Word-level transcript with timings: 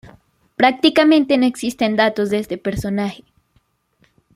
Prácticamente 0.55 1.37
no 1.37 1.45
existen 1.45 1.95
datos 1.95 2.31
de 2.31 2.39
este 2.39 2.57
personaje. 2.57 3.23